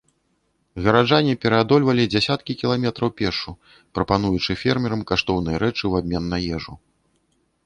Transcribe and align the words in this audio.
Гараджане 0.85 1.33
пераадольвалі 1.43 2.03
дзясяткі 2.13 2.57
кіламетраў 2.61 3.09
пешшу, 3.21 3.51
прапануючы 3.99 4.51
фермерам 4.63 5.05
каштоўныя 5.13 5.57
рэчы 5.67 5.83
ў 5.87 5.93
абмен 6.03 6.23
на 6.37 6.43
ежу. 6.59 6.73